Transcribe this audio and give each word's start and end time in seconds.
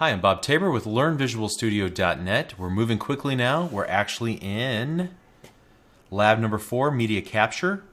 Hi, 0.00 0.12
I'm 0.12 0.22
Bob 0.22 0.40
Tabor 0.40 0.70
with 0.70 0.86
LearnVisualStudio.net. 0.86 2.58
We're 2.58 2.70
moving 2.70 2.96
quickly 2.96 3.36
now. 3.36 3.66
We're 3.66 3.84
actually 3.84 4.36
in 4.36 5.10
lab 6.10 6.38
number 6.38 6.56
four, 6.56 6.90
media 6.90 7.20
capture, 7.20 7.84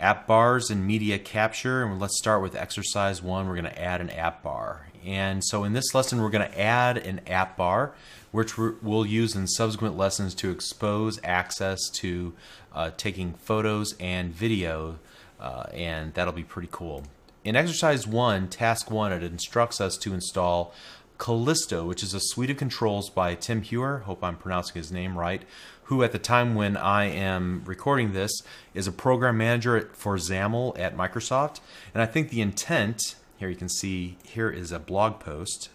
app 0.00 0.26
bars 0.26 0.68
and 0.68 0.84
media 0.84 1.16
capture. 1.16 1.84
And 1.84 2.00
let's 2.00 2.18
start 2.18 2.42
with 2.42 2.56
exercise 2.56 3.22
one. 3.22 3.46
We're 3.46 3.54
going 3.54 3.72
to 3.72 3.80
add 3.80 4.00
an 4.00 4.10
app 4.10 4.42
bar. 4.42 4.88
And 5.06 5.44
so 5.44 5.62
in 5.62 5.74
this 5.74 5.94
lesson, 5.94 6.20
we're 6.20 6.30
going 6.30 6.50
to 6.50 6.60
add 6.60 6.98
an 6.98 7.20
app 7.28 7.56
bar, 7.56 7.94
which 8.32 8.58
we'll 8.58 9.06
use 9.06 9.36
in 9.36 9.46
subsequent 9.46 9.96
lessons 9.96 10.34
to 10.34 10.50
expose 10.50 11.20
access 11.22 11.88
to 12.00 12.34
uh, 12.74 12.90
taking 12.96 13.34
photos 13.34 13.94
and 14.00 14.34
video. 14.34 14.98
Uh, 15.38 15.66
and 15.72 16.14
that'll 16.14 16.32
be 16.32 16.42
pretty 16.42 16.68
cool. 16.72 17.04
In 17.44 17.56
exercise 17.56 18.06
one, 18.06 18.48
task 18.48 18.90
one, 18.90 19.12
it 19.12 19.22
instructs 19.22 19.80
us 19.80 19.96
to 19.98 20.12
install 20.12 20.74
Callisto, 21.18 21.84
which 21.84 22.02
is 22.02 22.14
a 22.14 22.20
suite 22.20 22.50
of 22.50 22.56
controls 22.56 23.10
by 23.10 23.34
Tim 23.34 23.60
Heuer, 23.60 24.02
hope 24.02 24.22
I'm 24.22 24.36
pronouncing 24.36 24.76
his 24.76 24.92
name 24.92 25.18
right, 25.18 25.42
who 25.84 26.02
at 26.02 26.12
the 26.12 26.18
time 26.18 26.54
when 26.54 26.76
I 26.76 27.06
am 27.06 27.62
recording 27.66 28.12
this 28.12 28.30
is 28.72 28.86
a 28.86 28.92
program 28.92 29.36
manager 29.36 29.90
for 29.92 30.16
XAML 30.16 30.78
at 30.78 30.96
Microsoft. 30.96 31.60
And 31.92 32.02
I 32.02 32.06
think 32.06 32.30
the 32.30 32.40
intent, 32.40 33.16
here 33.36 33.48
you 33.48 33.56
can 33.56 33.68
see, 33.68 34.16
here 34.22 34.48
is 34.48 34.70
a 34.70 34.78
blog 34.78 35.18
post 35.18 35.70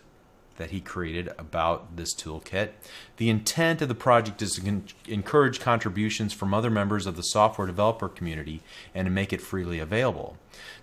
that 0.57 0.71
he 0.71 0.79
created 0.79 1.29
about 1.37 1.95
this 1.95 2.13
toolkit. 2.15 2.69
The 3.17 3.29
intent 3.29 3.81
of 3.81 3.87
the 3.87 3.95
project 3.95 4.41
is 4.41 4.53
to 4.53 4.83
encourage 5.07 5.59
contributions 5.59 6.33
from 6.33 6.53
other 6.53 6.69
members 6.69 7.05
of 7.05 7.15
the 7.15 7.23
software 7.23 7.67
developer 7.67 8.09
community 8.09 8.61
and 8.93 9.05
to 9.05 9.11
make 9.11 9.33
it 9.33 9.41
freely 9.41 9.79
available. 9.79 10.37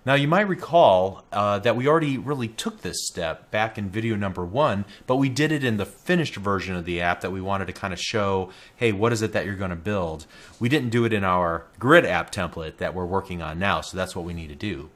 Now 0.05 0.15
you 0.15 0.27
might 0.27 0.47
recall 0.47 1.23
uh, 1.31 1.59
that 1.59 1.75
we 1.75 1.87
already 1.87 2.17
really 2.17 2.47
took 2.47 2.81
this 2.81 3.07
step 3.07 3.51
back 3.51 3.77
in 3.77 3.89
video 3.89 4.15
number 4.15 4.45
one, 4.45 4.85
but 5.07 5.17
we 5.17 5.29
did 5.29 5.51
it 5.51 5.63
in 5.63 5.77
the 5.77 5.85
finished 5.85 6.35
version 6.35 6.75
of 6.75 6.85
the 6.85 6.99
app 6.99 7.21
that 7.21 7.31
we 7.31 7.41
wanted 7.41 7.67
to 7.67 7.73
kind 7.73 7.93
of 7.93 7.99
show, 7.99 8.49
hey, 8.75 8.91
what 8.91 9.13
is 9.13 9.21
it 9.21 9.31
that 9.33 9.45
you're 9.45 9.55
going 9.55 9.69
to 9.69 9.75
build? 9.75 10.25
We 10.59 10.69
didn't 10.69 10.89
do 10.89 11.05
it 11.05 11.13
in 11.13 11.23
our 11.23 11.67
grid 11.79 12.05
app 12.05 12.31
template 12.31 12.77
that 12.77 12.93
we're 12.93 13.05
working 13.05 13.41
on 13.41 13.59
now, 13.59 13.81
so 13.81 13.95
that's 13.95 14.15
what 14.15 14.25
we 14.25 14.33
need 14.33 14.49
to 14.49 14.55
do. 14.55 14.89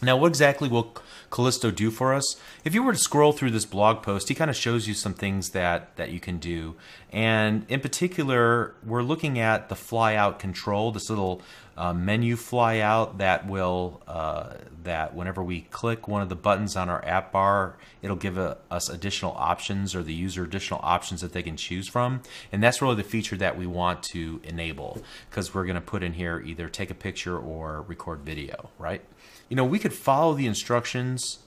Now, 0.00 0.16
what 0.16 0.28
exactly 0.28 0.68
will 0.68 0.94
Callisto 1.28 1.72
do 1.72 1.90
for 1.90 2.14
us? 2.14 2.36
If 2.64 2.72
you 2.72 2.84
were 2.84 2.92
to 2.92 2.98
scroll 2.98 3.32
through 3.32 3.50
this 3.50 3.64
blog 3.64 4.00
post, 4.00 4.28
he 4.28 4.34
kind 4.34 4.48
of 4.48 4.54
shows 4.54 4.86
you 4.86 4.94
some 4.94 5.12
things 5.12 5.50
that, 5.50 5.96
that 5.96 6.12
you 6.12 6.20
can 6.20 6.38
do. 6.38 6.76
And 7.10 7.66
in 7.68 7.80
particular, 7.80 8.76
we're 8.86 9.02
looking 9.02 9.40
at 9.40 9.68
the 9.68 9.74
fly 9.74 10.14
out 10.14 10.38
control, 10.38 10.92
this 10.92 11.10
little 11.10 11.42
uh, 11.76 11.92
menu 11.92 12.36
fly 12.36 12.78
out 12.78 13.18
that 13.18 13.48
will, 13.48 14.00
uh, 14.06 14.54
that 14.84 15.16
whenever 15.16 15.42
we 15.42 15.62
click 15.62 16.06
one 16.06 16.22
of 16.22 16.28
the 16.28 16.36
buttons 16.36 16.76
on 16.76 16.88
our 16.88 17.04
app 17.04 17.32
bar, 17.32 17.76
it'll 18.00 18.16
give 18.16 18.38
a, 18.38 18.56
us 18.70 18.88
additional 18.88 19.32
options 19.32 19.96
or 19.96 20.04
the 20.04 20.14
user 20.14 20.44
additional 20.44 20.78
options 20.84 21.22
that 21.22 21.32
they 21.32 21.42
can 21.42 21.56
choose 21.56 21.88
from. 21.88 22.22
And 22.52 22.62
that's 22.62 22.80
really 22.80 22.94
the 22.94 23.02
feature 23.02 23.36
that 23.38 23.58
we 23.58 23.66
want 23.66 24.04
to 24.04 24.40
enable 24.44 25.02
because 25.28 25.52
we're 25.52 25.64
going 25.64 25.74
to 25.74 25.80
put 25.80 26.04
in 26.04 26.12
here 26.12 26.40
either 26.46 26.68
take 26.68 26.90
a 26.90 26.94
picture 26.94 27.36
or 27.36 27.82
record 27.82 28.20
video, 28.20 28.70
right? 28.78 29.02
you 29.48 29.56
know, 29.56 29.64
we 29.64 29.78
could 29.78 29.87
follow 29.92 30.34
the 30.34 30.46
instructions 30.46 31.38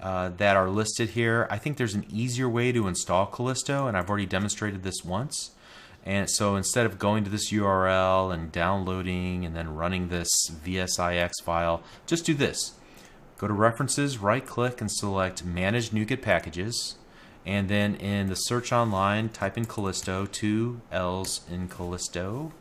uh, 0.00 0.30
that 0.36 0.56
are 0.56 0.68
listed 0.68 1.10
here. 1.10 1.46
I 1.50 1.58
think 1.58 1.76
there's 1.76 1.94
an 1.94 2.06
easier 2.10 2.48
way 2.48 2.72
to 2.72 2.86
install 2.86 3.26
Callisto, 3.26 3.86
and 3.86 3.96
I've 3.96 4.08
already 4.08 4.26
demonstrated 4.26 4.82
this 4.82 5.04
once. 5.04 5.52
And 6.04 6.30
so 6.30 6.54
instead 6.54 6.86
of 6.86 6.98
going 6.98 7.24
to 7.24 7.30
this 7.30 7.50
URL 7.50 8.32
and 8.32 8.52
downloading 8.52 9.44
and 9.44 9.56
then 9.56 9.74
running 9.74 10.08
this 10.08 10.30
VSIX 10.50 11.30
file, 11.42 11.82
just 12.06 12.24
do 12.24 12.34
this. 12.34 12.74
Go 13.38 13.48
to 13.48 13.54
References, 13.54 14.18
right 14.18 14.46
click, 14.46 14.80
and 14.80 14.90
select 14.90 15.44
Manage 15.44 15.90
NuGet 15.90 16.22
Packages. 16.22 16.96
And 17.44 17.68
then 17.68 17.96
in 17.96 18.28
the 18.28 18.34
search 18.34 18.72
online, 18.72 19.28
type 19.30 19.56
in 19.56 19.64
Callisto, 19.64 20.26
two 20.26 20.80
L's 20.92 21.40
in 21.50 21.68
Callisto. 21.68 22.52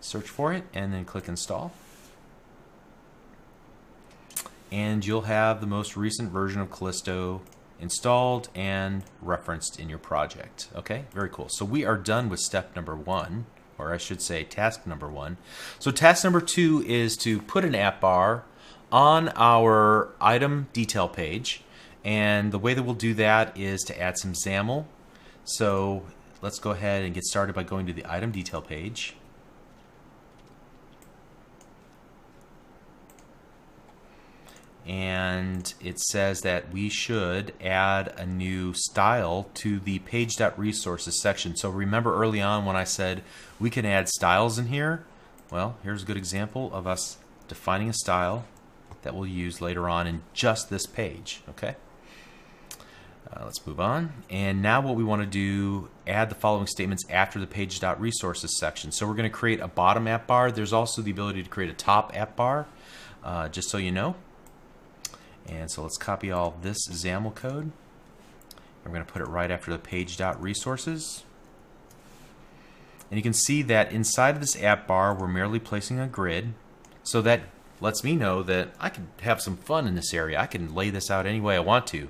Search 0.00 0.28
for 0.28 0.52
it, 0.52 0.64
and 0.74 0.92
then 0.92 1.04
click 1.04 1.28
Install 1.28 1.72
and 4.72 5.04
you'll 5.04 5.22
have 5.22 5.60
the 5.60 5.66
most 5.66 5.96
recent 5.96 6.30
version 6.30 6.60
of 6.60 6.70
Callisto 6.70 7.42
installed 7.80 8.48
and 8.54 9.02
referenced 9.22 9.80
in 9.80 9.88
your 9.88 9.98
project. 9.98 10.68
Okay, 10.76 11.04
very 11.12 11.28
cool. 11.28 11.48
So 11.48 11.64
we 11.64 11.84
are 11.84 11.96
done 11.96 12.28
with 12.28 12.40
step 12.40 12.76
number 12.76 12.94
one, 12.94 13.46
or 13.78 13.92
I 13.92 13.96
should 13.96 14.20
say 14.20 14.44
task 14.44 14.86
number 14.86 15.08
one. 15.08 15.38
So 15.78 15.90
task 15.90 16.24
number 16.24 16.40
two 16.40 16.84
is 16.86 17.16
to 17.18 17.40
put 17.40 17.64
an 17.64 17.74
app 17.74 18.00
bar 18.00 18.44
on 18.92 19.30
our 19.36 20.10
item 20.20 20.68
detail 20.72 21.08
page. 21.08 21.62
And 22.04 22.52
the 22.52 22.58
way 22.58 22.74
that 22.74 22.82
we'll 22.82 22.94
do 22.94 23.14
that 23.14 23.56
is 23.56 23.82
to 23.82 24.00
add 24.00 24.18
some 24.18 24.32
XAML. 24.32 24.86
So 25.44 26.04
let's 26.42 26.58
go 26.58 26.70
ahead 26.70 27.04
and 27.04 27.14
get 27.14 27.24
started 27.24 27.54
by 27.54 27.62
going 27.62 27.86
to 27.86 27.92
the 27.92 28.04
item 28.10 28.30
detail 28.30 28.62
page. 28.62 29.16
And 34.90 35.72
it 35.80 36.00
says 36.00 36.40
that 36.40 36.72
we 36.72 36.88
should 36.88 37.52
add 37.60 38.12
a 38.18 38.26
new 38.26 38.74
style 38.74 39.48
to 39.54 39.78
the 39.78 40.00
page.resources 40.00 41.22
section. 41.22 41.54
So 41.54 41.70
remember 41.70 42.12
early 42.20 42.42
on 42.42 42.64
when 42.64 42.74
I 42.74 42.82
said 42.82 43.22
we 43.60 43.70
can 43.70 43.86
add 43.86 44.08
styles 44.08 44.58
in 44.58 44.66
here? 44.66 45.04
Well, 45.48 45.76
here's 45.84 46.02
a 46.02 46.06
good 46.06 46.16
example 46.16 46.74
of 46.74 46.88
us 46.88 47.18
defining 47.46 47.88
a 47.88 47.92
style 47.92 48.46
that 49.02 49.14
we'll 49.14 49.28
use 49.28 49.60
later 49.60 49.88
on 49.88 50.08
in 50.08 50.22
just 50.32 50.70
this 50.70 50.86
page, 50.86 51.42
okay? 51.50 51.76
Uh, 53.32 53.44
let's 53.44 53.64
move 53.64 53.78
on. 53.78 54.12
And 54.28 54.60
now 54.60 54.80
what 54.80 54.96
we 54.96 55.04
want 55.04 55.22
to 55.22 55.26
do, 55.26 55.88
add 56.08 56.30
the 56.30 56.34
following 56.34 56.66
statements 56.66 57.04
after 57.08 57.38
the 57.38 57.46
page.resources 57.46 58.58
section. 58.58 58.90
So 58.90 59.06
we're 59.06 59.14
going 59.14 59.30
to 59.30 59.36
create 59.36 59.60
a 59.60 59.68
bottom 59.68 60.08
app 60.08 60.26
bar. 60.26 60.50
There's 60.50 60.72
also 60.72 61.00
the 61.00 61.12
ability 61.12 61.44
to 61.44 61.48
create 61.48 61.70
a 61.70 61.74
top 61.74 62.10
app 62.16 62.34
bar, 62.34 62.66
uh, 63.22 63.48
just 63.50 63.70
so 63.70 63.78
you 63.78 63.92
know. 63.92 64.16
And 65.48 65.70
so 65.70 65.82
let's 65.82 65.96
copy 65.96 66.30
all 66.30 66.56
this 66.62 66.88
XAML 66.88 67.34
code. 67.34 67.72
I'm 68.84 68.92
going 68.92 69.04
to 69.04 69.12
put 69.12 69.22
it 69.22 69.28
right 69.28 69.50
after 69.50 69.70
the 69.70 69.78
page.resources. 69.78 71.24
And 73.10 73.18
you 73.18 73.22
can 73.22 73.32
see 73.32 73.62
that 73.62 73.92
inside 73.92 74.36
of 74.36 74.40
this 74.40 74.60
app 74.62 74.86
bar, 74.86 75.14
we're 75.14 75.26
merely 75.26 75.58
placing 75.58 75.98
a 75.98 76.06
grid. 76.06 76.54
So 77.02 77.20
that 77.22 77.42
lets 77.80 78.04
me 78.04 78.14
know 78.14 78.42
that 78.42 78.68
I 78.78 78.88
can 78.88 79.08
have 79.22 79.40
some 79.40 79.56
fun 79.56 79.86
in 79.86 79.94
this 79.94 80.14
area. 80.14 80.40
I 80.40 80.46
can 80.46 80.74
lay 80.74 80.90
this 80.90 81.10
out 81.10 81.26
any 81.26 81.40
way 81.40 81.56
I 81.56 81.60
want 81.60 81.86
to. 81.88 82.08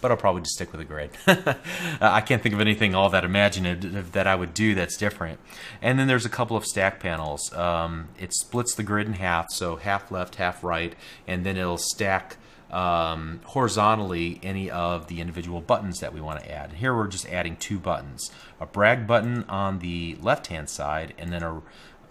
But 0.00 0.10
I'll 0.10 0.16
probably 0.16 0.42
just 0.42 0.54
stick 0.54 0.72
with 0.72 0.80
a 0.80 0.84
grid. 0.84 1.10
I 2.00 2.20
can't 2.22 2.42
think 2.42 2.54
of 2.54 2.60
anything 2.60 2.94
all 2.94 3.10
that 3.10 3.24
imaginative 3.24 4.12
that 4.12 4.26
I 4.26 4.34
would 4.34 4.54
do 4.54 4.74
that's 4.74 4.96
different. 4.96 5.40
And 5.82 5.98
then 5.98 6.08
there's 6.08 6.24
a 6.24 6.30
couple 6.30 6.56
of 6.56 6.64
stack 6.64 7.00
panels. 7.00 7.52
Um, 7.52 8.08
it 8.18 8.32
splits 8.32 8.74
the 8.74 8.82
grid 8.82 9.06
in 9.06 9.14
half, 9.14 9.50
so 9.50 9.76
half 9.76 10.10
left, 10.10 10.36
half 10.36 10.64
right, 10.64 10.94
and 11.26 11.44
then 11.44 11.56
it'll 11.56 11.78
stack 11.78 12.36
um, 12.70 13.40
horizontally 13.44 14.40
any 14.42 14.70
of 14.70 15.08
the 15.08 15.20
individual 15.20 15.60
buttons 15.60 16.00
that 16.00 16.12
we 16.12 16.20
want 16.20 16.40
to 16.40 16.50
add. 16.50 16.74
Here 16.74 16.94
we're 16.94 17.08
just 17.08 17.28
adding 17.28 17.56
two 17.56 17.78
buttons, 17.78 18.30
a 18.60 18.66
brag 18.66 19.06
button 19.06 19.44
on 19.44 19.78
the 19.78 20.16
left 20.20 20.48
hand 20.48 20.68
side 20.68 21.14
and 21.18 21.32
then 21.32 21.42
a 21.42 21.62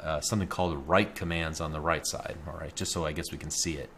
uh, 0.02 0.22
something 0.22 0.48
called 0.48 0.88
write 0.88 1.16
commands 1.16 1.60
on 1.60 1.74
the 1.74 1.82
right 1.82 2.06
side, 2.06 2.38
all 2.48 2.58
right, 2.58 2.76
just 2.76 2.92
so 2.92 3.06
I 3.06 3.12
guess 3.12 3.32
we 3.32 3.38
can 3.38 3.50
see 3.50 3.74
it. 3.74 3.90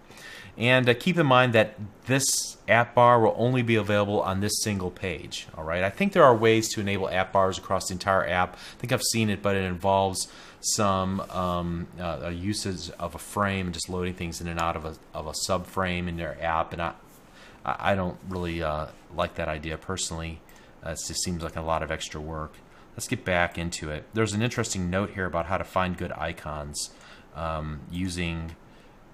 And 0.58 0.90
uh, 0.90 0.94
keep 0.94 1.18
in 1.18 1.26
mind 1.26 1.54
that 1.54 1.76
this 2.06 2.58
app 2.68 2.96
bar 2.96 3.20
will 3.20 3.36
only 3.38 3.62
be 3.62 3.76
available 3.76 4.22
on 4.22 4.42
this 4.42 4.62
single 4.62 4.92
page. 4.92 5.48
All 5.58 5.64
right. 5.64 5.84
I 5.84 5.90
think 5.90 6.12
there 6.12 6.24
are 6.24 6.36
ways 6.36 6.68
to 6.74 6.82
enable 6.82 7.10
app 7.10 7.32
bars 7.32 7.58
across 7.58 7.88
the 7.88 7.94
entire 7.94 8.28
app. 8.28 8.56
I 8.56 8.80
think 8.80 8.92
I've 8.92 9.04
seen 9.04 9.30
it, 9.30 9.42
but 9.42 9.56
it 9.56 9.64
involves 9.64 10.28
some 10.62 11.22
um, 11.22 11.88
uh, 12.00 12.30
usage 12.30 12.90
of 13.00 13.16
a 13.16 13.20
frame, 13.20 13.68
and 13.68 13.74
just 13.74 13.90
loading 13.90 14.14
things 14.14 14.42
in 14.42 14.48
and 14.48 14.60
out 14.60 14.76
of 14.76 14.86
a 14.86 14.96
of 15.14 15.28
a 15.28 15.34
subframe 15.48 16.08
in 16.08 16.18
their 16.18 16.38
app, 16.44 16.74
and 16.74 16.82
I 16.82 16.94
I 17.66 17.96
don't 17.96 18.18
really 18.28 18.62
uh, 18.64 18.88
like 19.16 19.36
that 19.36 19.48
idea 19.48 19.78
personally. 19.78 20.42
Uh, 20.86 20.92
it 20.92 21.00
just 21.06 21.24
seems 21.24 21.44
like 21.44 21.56
a 21.56 21.62
lot 21.62 21.84
of 21.84 21.92
extra 21.92 22.22
work. 22.22 22.54
Let's 22.96 23.08
get 23.08 23.26
back 23.26 23.58
into 23.58 23.90
it. 23.90 24.06
There's 24.14 24.34
an 24.34 24.42
interesting 24.42 24.90
note 24.90 25.12
here 25.12 25.26
about 25.26 25.46
how 25.46 25.58
to 25.58 25.64
find 25.64 25.98
good 25.98 26.12
icons 26.14 26.92
um, 27.36 27.82
using 27.92 28.56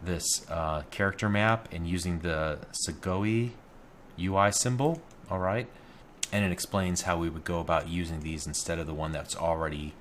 this 0.04 0.50
uh, 0.50 0.84
character 0.92 1.30
map 1.30 1.68
and 1.72 1.88
using 1.88 2.20
the 2.20 2.60
Segoe 2.72 3.52
UI 4.20 4.52
symbol. 4.52 5.02
All 5.30 5.40
right, 5.40 5.68
and 6.32 6.46
it 6.46 6.52
explains 6.52 7.04
how 7.04 7.18
we 7.18 7.30
would 7.30 7.44
go 7.44 7.60
about 7.60 7.88
using 7.88 8.22
these 8.22 8.46
instead 8.46 8.80
of 8.80 8.88
the 8.88 8.94
one 8.94 9.12
that's 9.12 9.36
already 9.36 9.94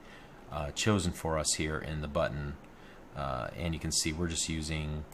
uh, 0.55 0.71
chosen 0.71 1.13
for 1.13 1.37
us 1.37 1.55
here 1.55 1.79
in 1.79 2.01
the 2.01 2.09
button. 2.09 2.55
Uh, 3.17 3.49
and 3.57 3.75
you 3.75 3.81
can 3.81 3.93
see 3.93 4.13
we're 4.13 4.29
just 4.29 4.49
using 4.49 5.05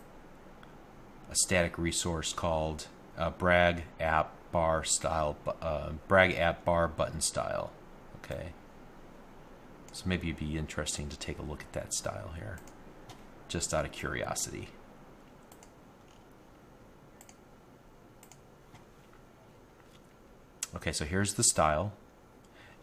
a 1.31 1.35
static 1.35 1.79
resource 1.79 2.33
called 2.33 2.87
uh, 3.19 3.31
brag 3.31 3.85
app 3.99 4.33
bar 4.53 4.85
style 4.85 5.37
uh, 5.63 5.91
brag 6.09 6.35
app 6.35 6.65
bar 6.65 6.89
button 6.89 7.21
style 7.21 7.71
okay 8.17 8.49
so 9.93 10.03
maybe 10.07 10.29
it'd 10.29 10.41
be 10.41 10.57
interesting 10.57 11.09
to 11.09 11.17
take 11.17 11.39
a 11.39 11.43
look 11.43 11.61
at 11.61 11.73
that 11.73 11.95
style 11.95 12.33
here 12.37 12.59
just 13.49 13.73
out 13.73 13.85
of 13.85 13.93
curiosity 13.93 14.71
Okay, 20.75 20.93
so 20.93 21.05
here's 21.05 21.35
the 21.35 21.43
style. 21.43 21.93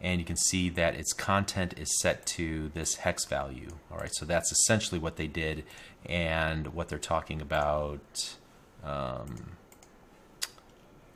And 0.02 0.20
you 0.20 0.26
can 0.26 0.38
see 0.38 0.70
that 0.70 0.96
its 0.96 1.12
content 1.12 1.74
is 1.78 2.00
set 2.00 2.26
to 2.28 2.70
this 2.74 2.96
hex 2.96 3.26
value. 3.26 3.72
All 3.92 3.98
right, 3.98 4.14
so 4.14 4.26
that's 4.26 4.52
essentially 4.52 5.00
what 5.00 5.16
they 5.16 5.28
did 5.28 5.64
and 6.06 6.74
what 6.74 6.90
they're 6.90 7.00
talking 7.00 7.42
about 7.42 8.36
um, 8.84 9.58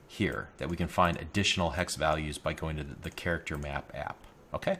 here, 0.07 0.49
that 0.57 0.69
we 0.69 0.75
can 0.75 0.87
find 0.87 1.17
additional 1.17 1.71
hex 1.71 1.95
values 1.95 2.37
by 2.37 2.53
going 2.53 2.75
to 2.77 2.83
the, 2.83 2.95
the 3.03 3.11
character 3.11 3.57
map 3.57 3.91
app. 3.93 4.17
Okay? 4.53 4.79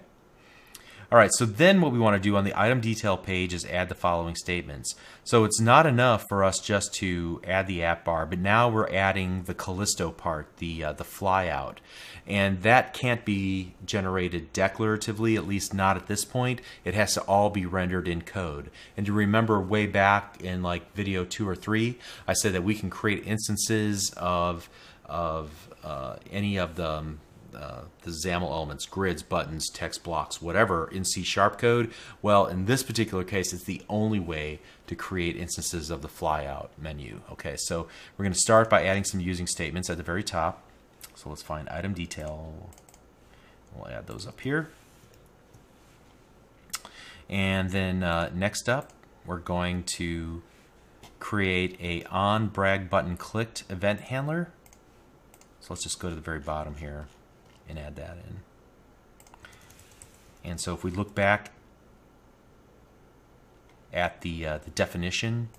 All 1.12 1.18
right, 1.18 1.34
so 1.34 1.46
then 1.46 1.82
what 1.82 1.92
we 1.92 2.00
want 2.00 2.16
to 2.16 2.22
do 2.22 2.38
on 2.38 2.46
the 2.46 2.58
item 2.58 2.80
detail 2.80 3.18
page 3.18 3.54
is 3.54 3.66
add 3.66 3.90
the 3.90 3.96
following 3.96 4.34
statements. 4.34 4.96
So 5.26 5.44
it's 5.44 5.60
not 5.60 5.86
enough 5.86 6.26
for 6.30 6.42
us 6.42 6.58
just 6.58 6.94
to 7.00 7.42
add 7.46 7.68
the 7.68 7.84
app 7.84 8.06
bar, 8.06 8.26
but 8.26 8.40
now 8.40 8.70
we're 8.70 8.88
adding 8.88 9.44
the 9.44 9.54
Callisto 9.54 10.12
part, 10.12 10.56
the 10.60 10.86
uh, 10.86 10.94
the 10.94 11.04
flyout, 11.04 11.80
and 12.26 12.62
that 12.62 12.94
can't 12.94 13.26
be 13.26 13.74
generated 13.86 14.54
declaratively, 14.54 15.36
at 15.36 15.46
least 15.46 15.74
not 15.74 15.98
at 15.98 16.08
this 16.08 16.24
point. 16.24 16.62
It 16.86 16.94
has 16.94 17.16
to 17.16 17.22
all 17.24 17.50
be 17.50 17.66
rendered 17.66 18.08
in 18.08 18.22
code. 18.22 18.72
And 18.96 19.06
to 19.06 19.12
remember 19.12 19.60
way 19.60 19.88
back 19.88 20.42
in 20.42 20.64
like 20.64 20.94
video 20.96 21.26
two 21.26 21.46
or 21.46 21.58
three, 21.58 22.00
I 22.26 22.32
said 22.32 22.54
that 22.54 22.64
we 22.64 22.74
can 22.74 22.90
create 22.90 23.28
instances 23.28 24.14
of 24.16 24.70
of 25.04 25.68
uh, 25.84 26.16
any 26.32 26.56
of 26.56 26.76
the 26.76 26.90
um, 26.90 27.20
uh, 27.56 27.82
the 28.04 28.12
XAML 28.12 28.50
elements, 28.50 28.86
grids, 28.86 29.24
buttons, 29.24 29.70
text 29.70 30.04
blocks, 30.04 30.42
whatever 30.42 30.88
in 30.88 31.04
C 31.04 31.24
sharp 31.24 31.58
code. 31.58 31.92
Well, 32.22 32.46
in 32.46 32.66
this 32.66 32.84
particular 32.84 33.24
case, 33.24 33.54
it's 33.54 33.64
the 33.64 33.82
only 33.90 34.20
way 34.20 34.60
to 34.88 34.96
create 34.96 35.36
instances 35.36 35.90
of 35.90 36.02
the 36.02 36.08
flyout 36.08 36.70
menu. 36.78 37.22
Okay, 37.32 37.56
so 37.58 37.88
we're 38.18 38.24
going 38.24 38.34
to 38.34 38.40
start 38.40 38.70
by 38.70 38.86
adding 38.86 39.04
some 39.04 39.20
using 39.20 39.48
statements 39.48 39.90
at 39.90 39.98
the 39.98 40.04
very 40.04 40.24
top. 40.24 40.64
So 41.16 41.30
let's 41.30 41.42
find 41.42 41.68
item 41.70 41.94
detail. 41.94 42.70
We'll 43.76 43.88
add 43.88 44.08
those 44.08 44.28
up 44.28 44.40
here. 44.42 44.70
And 47.30 47.70
then 47.70 48.04
uh, 48.04 48.30
next 48.34 48.68
up, 48.68 48.92
we're 49.26 49.38
going 49.38 49.84
to 49.84 50.42
create 51.20 51.78
a 51.82 52.04
on 52.06 52.48
brag 52.48 52.90
button 52.90 53.16
clicked 53.16 53.64
event 53.70 54.02
handler. 54.02 54.52
So 55.60 55.68
let's 55.70 55.84
just 55.84 56.00
go 56.00 56.10
to 56.10 56.16
the 56.16 56.22
very 56.22 56.40
bottom 56.40 56.76
here 56.76 57.08
and 57.72 57.80
add 57.80 57.96
that 57.96 58.18
in. 58.28 58.42
And 60.44 60.60
so 60.60 60.74
if 60.74 60.84
we 60.84 60.92
look 60.92 61.16
back 61.16 61.52
at 63.94 64.22
the, 64.22 64.46
uh, 64.46 64.58
the 64.60 64.72
definition 64.72 65.50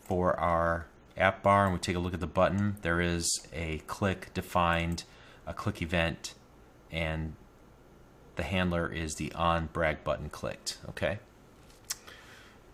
for 0.00 0.38
our 0.38 0.86
app 1.16 1.42
bar 1.42 1.64
and 1.64 1.72
we 1.72 1.78
take 1.78 1.96
a 1.96 2.00
look 2.00 2.14
at 2.14 2.20
the 2.20 2.26
button, 2.26 2.76
there 2.82 3.00
is 3.00 3.46
a 3.52 3.78
click 3.86 4.34
defined, 4.34 5.04
a 5.46 5.54
click 5.54 5.80
event, 5.80 6.34
and 6.90 7.34
the 8.34 8.42
handler 8.42 8.92
is 8.92 9.14
the 9.14 9.32
on 9.32 9.68
brag 9.72 10.02
button 10.02 10.28
clicked. 10.28 10.78
Okay. 10.88 11.18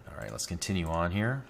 All 0.08 0.18
right, 0.18 0.30
let's 0.30 0.46
continue 0.46 0.86
on 0.86 1.12
here. 1.12 1.44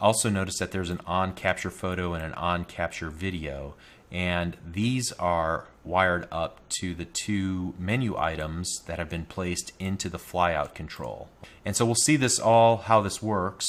Also 0.00 0.30
notice 0.30 0.58
that 0.58 0.72
there's 0.72 0.90
an 0.90 1.00
on 1.06 1.34
capture 1.34 1.70
photo 1.70 2.14
and 2.14 2.24
an 2.24 2.32
on 2.34 2.64
capture 2.64 3.10
video 3.10 3.74
and 4.12 4.56
these 4.66 5.12
are 5.12 5.66
wired 5.84 6.26
up 6.30 6.60
to 6.80 6.94
the 6.94 7.04
two 7.04 7.74
menu 7.78 8.16
items 8.16 8.82
that 8.86 8.98
have 8.98 9.08
been 9.08 9.24
placed 9.24 9.72
into 9.78 10.08
the 10.08 10.18
flyout 10.18 10.74
control. 10.74 11.28
And 11.64 11.76
so 11.76 11.86
we'll 11.86 11.94
see 11.94 12.16
this 12.16 12.38
all, 12.38 12.78
how 12.78 13.00
this 13.00 13.22
works. 13.22 13.66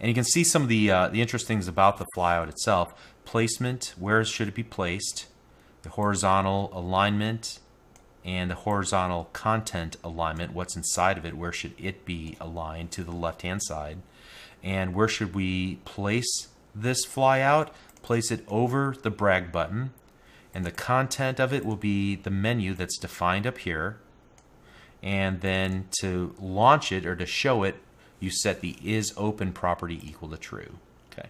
And 0.00 0.08
you 0.08 0.14
can 0.14 0.24
see 0.24 0.42
some 0.42 0.62
of 0.62 0.68
the, 0.68 0.90
uh, 0.90 1.08
the 1.08 1.22
interesting 1.22 1.56
things 1.56 1.68
about 1.68 1.98
the 1.98 2.06
flyout 2.16 2.48
itself. 2.48 2.92
Placement, 3.24 3.94
where 3.98 4.24
should 4.24 4.48
it 4.48 4.54
be 4.54 4.64
placed? 4.64 5.26
The 5.82 5.90
horizontal 5.90 6.70
alignment 6.72 7.60
and 8.24 8.50
the 8.50 8.54
horizontal 8.54 9.28
content 9.32 9.96
alignment, 10.04 10.52
what's 10.52 10.76
inside 10.76 11.18
of 11.18 11.24
it, 11.24 11.36
where 11.36 11.52
should 11.52 11.74
it 11.78 12.04
be 12.04 12.36
aligned 12.40 12.90
to 12.92 13.04
the 13.04 13.12
left-hand 13.12 13.62
side? 13.62 13.98
And 14.62 14.94
where 14.94 15.08
should 15.08 15.34
we 15.34 15.76
place 15.84 16.48
this 16.74 17.06
flyout? 17.06 17.68
Place 18.02 18.30
it 18.30 18.44
over 18.48 18.94
the 19.02 19.10
brag 19.10 19.52
button, 19.52 19.92
and 20.54 20.64
the 20.64 20.70
content 20.70 21.40
of 21.40 21.52
it 21.52 21.64
will 21.64 21.76
be 21.76 22.16
the 22.16 22.30
menu 22.30 22.74
that's 22.74 22.98
defined 22.98 23.46
up 23.46 23.58
here. 23.58 23.98
And 25.02 25.40
then 25.40 25.88
to 26.00 26.34
launch 26.38 26.92
it 26.92 27.06
or 27.06 27.16
to 27.16 27.26
show 27.26 27.64
it, 27.64 27.76
you 28.20 28.30
set 28.30 28.60
the 28.60 28.76
is 28.84 29.12
open 29.16 29.52
property 29.52 30.00
equal 30.02 30.28
to 30.28 30.36
true. 30.36 30.78
Okay. 31.12 31.28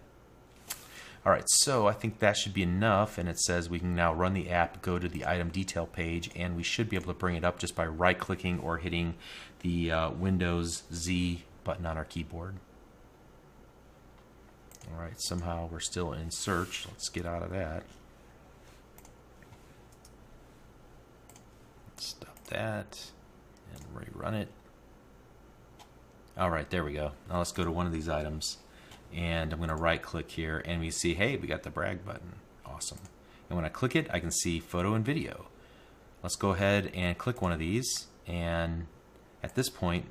All 1.24 1.32
right, 1.32 1.48
so 1.48 1.86
I 1.86 1.92
think 1.92 2.18
that 2.18 2.36
should 2.36 2.52
be 2.52 2.62
enough. 2.62 3.16
And 3.16 3.28
it 3.28 3.38
says 3.38 3.70
we 3.70 3.78
can 3.78 3.94
now 3.94 4.12
run 4.12 4.34
the 4.34 4.50
app, 4.50 4.82
go 4.82 4.98
to 4.98 5.08
the 5.08 5.26
item 5.26 5.48
detail 5.48 5.86
page, 5.86 6.30
and 6.36 6.54
we 6.54 6.62
should 6.62 6.90
be 6.90 6.96
able 6.96 7.12
to 7.12 7.18
bring 7.18 7.36
it 7.36 7.44
up 7.44 7.58
just 7.58 7.74
by 7.74 7.86
right 7.86 8.18
clicking 8.18 8.60
or 8.60 8.78
hitting 8.78 9.14
the 9.60 9.90
uh, 9.90 10.10
Windows 10.10 10.82
Z 10.92 11.44
button 11.64 11.86
on 11.86 11.96
our 11.96 12.04
keyboard. 12.04 12.56
All 14.92 15.02
right, 15.02 15.20
somehow 15.20 15.68
we're 15.70 15.80
still 15.80 16.12
in 16.12 16.30
search. 16.30 16.86
Let's 16.88 17.08
get 17.08 17.26
out 17.26 17.42
of 17.42 17.50
that. 17.50 17.84
Stop 21.96 22.44
that 22.48 23.10
and 23.72 23.82
rerun 23.94 24.34
it. 24.34 24.48
All 26.36 26.50
right, 26.50 26.68
there 26.68 26.84
we 26.84 26.92
go. 26.92 27.12
Now 27.28 27.38
let's 27.38 27.52
go 27.52 27.64
to 27.64 27.70
one 27.70 27.86
of 27.86 27.92
these 27.92 28.08
items 28.08 28.58
and 29.14 29.52
I'm 29.52 29.58
going 29.58 29.68
to 29.68 29.76
right 29.76 30.02
click 30.02 30.30
here 30.30 30.62
and 30.64 30.80
we 30.80 30.90
see, 30.90 31.14
hey, 31.14 31.36
we 31.36 31.46
got 31.46 31.62
the 31.62 31.70
brag 31.70 32.04
button. 32.04 32.34
Awesome. 32.64 32.98
And 33.48 33.56
when 33.56 33.64
I 33.64 33.68
click 33.68 33.94
it, 33.94 34.08
I 34.10 34.18
can 34.18 34.30
see 34.30 34.58
photo 34.58 34.94
and 34.94 35.04
video. 35.04 35.46
Let's 36.22 36.36
go 36.36 36.50
ahead 36.50 36.90
and 36.94 37.18
click 37.18 37.42
one 37.42 37.52
of 37.52 37.58
these 37.58 38.06
and 38.26 38.86
at 39.42 39.54
this 39.54 39.68
point, 39.68 40.06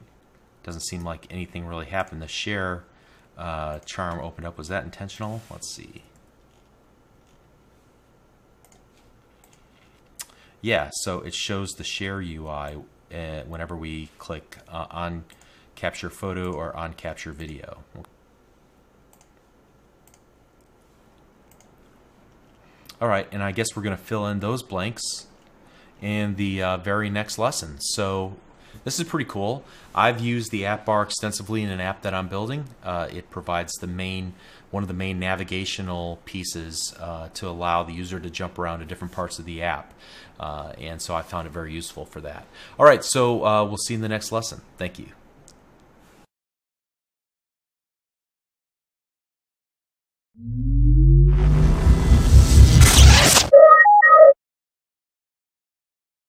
doesn't 0.64 0.82
seem 0.82 1.04
like 1.04 1.26
anything 1.30 1.66
really 1.66 1.88
happened. 1.88 2.22
The 2.22 2.28
share 2.28 2.84
uh, 3.42 3.80
charm 3.80 4.20
opened 4.20 4.46
up. 4.46 4.58
Was 4.58 4.68
that 4.68 4.84
intentional? 4.84 5.42
Let's 5.50 5.74
see. 5.74 6.04
Yeah, 10.62 10.92
so 10.94 11.22
it 11.22 11.34
shows 11.34 11.72
the 11.72 11.84
share 11.84 12.22
UI 12.22 12.84
uh, 13.12 13.42
whenever 13.48 13.76
we 13.76 14.10
click 14.20 14.58
uh, 14.70 14.86
on 14.92 15.24
capture 15.74 16.12
photo 16.12 16.54
or 16.54 16.76
on 16.78 16.94
capture 16.94 17.32
video. 17.32 17.80
All 23.02 23.08
right, 23.08 23.28
and 23.32 23.42
I 23.42 23.52
guess 23.52 23.76
we're 23.76 23.82
going 23.82 23.98
to 23.98 24.04
fill 24.04 24.28
in 24.28 24.40
those 24.40 24.62
blanks 24.62 25.26
in 26.00 26.36
the 26.36 26.62
uh, 26.62 26.78
very 26.78 27.10
next 27.10 27.40
lesson. 27.40 27.80
So 27.80 28.38
this 28.84 29.00
is 29.00 29.08
pretty 29.08 29.26
cool. 29.26 29.64
I've 29.94 30.20
used 30.20 30.52
the 30.52 30.66
app 30.66 30.86
bar 30.86 31.04
extensively 31.04 31.64
in 31.64 31.70
an 31.70 31.80
app 31.80 32.02
that 32.02 32.14
I'm 32.14 32.28
building. 32.28 32.66
Uh, 32.84 33.08
it 33.12 33.30
provides 33.30 33.74
the 33.74 33.88
main 33.88 34.34
one 34.72 34.84
of 34.84 34.88
the 34.88 34.94
main 34.94 35.20
navigational 35.20 36.20
pieces 36.26 36.96
uh, 37.00 37.28
to 37.34 37.48
allow 37.48 37.84
the 37.84 37.94
user 37.94 38.20
to 38.20 38.30
jump 38.30 38.58
around 38.58 38.80
to 38.80 38.86
different 38.86 39.14
parts 39.14 39.38
of 39.38 39.46
the 39.46 39.62
app. 39.62 39.94
Uh, 40.40 40.74
and 40.80 41.02
so 41.02 41.14
I 41.14 41.22
found 41.22 41.46
it 41.46 41.52
very 41.52 41.74
useful 41.74 42.06
for 42.06 42.22
that. 42.22 42.48
All 42.80 42.86
right, 42.86 43.04
so 43.04 43.46
uh, 43.46 43.66
we'll 43.66 43.78
see 43.78 43.94
you 43.94 43.98
in 43.98 44.02
the 44.02 44.10
next 44.10 44.32
lesson. 44.32 44.62
Thank 44.78 44.98
you. 44.98 45.08